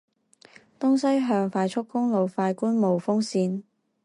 [0.79, 3.61] 東西向快速公路快官霧峰線